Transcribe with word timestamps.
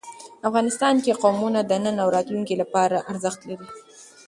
افغانستان 0.49 0.95
کې 1.03 1.19
قومونه 1.23 1.59
د 1.63 1.71
نن 1.83 1.95
او 2.03 2.09
راتلونکي 2.15 2.55
لپاره 2.61 3.03
ارزښت 3.11 3.41
لري. 3.49 3.67